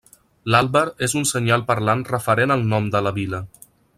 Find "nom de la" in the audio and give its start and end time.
2.75-3.13